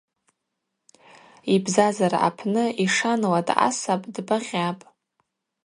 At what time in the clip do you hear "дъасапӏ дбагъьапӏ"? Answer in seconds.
3.47-4.85